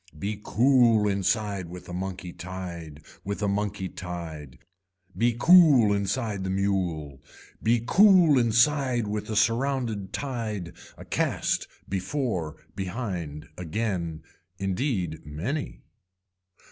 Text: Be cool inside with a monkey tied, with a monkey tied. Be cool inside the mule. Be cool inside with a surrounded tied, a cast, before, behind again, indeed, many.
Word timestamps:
Be 0.17 0.41
cool 0.43 1.07
inside 1.07 1.69
with 1.69 1.87
a 1.87 1.93
monkey 1.93 2.33
tied, 2.33 3.03
with 3.23 3.43
a 3.43 3.47
monkey 3.47 3.87
tied. 3.87 4.57
Be 5.15 5.35
cool 5.39 5.93
inside 5.93 6.43
the 6.43 6.49
mule. 6.49 7.21
Be 7.61 7.83
cool 7.85 8.39
inside 8.39 9.05
with 9.07 9.29
a 9.29 9.35
surrounded 9.35 10.11
tied, 10.11 10.73
a 10.97 11.05
cast, 11.05 11.67
before, 11.87 12.55
behind 12.75 13.47
again, 13.59 14.23
indeed, 14.57 15.23
many. 15.23 15.83